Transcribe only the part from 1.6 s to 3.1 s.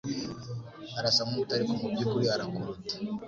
mubyukuri arakuruta.